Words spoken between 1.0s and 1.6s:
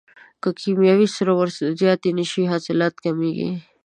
سرې ور